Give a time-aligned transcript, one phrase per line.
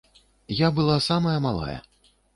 [0.65, 1.81] Я была самая малая.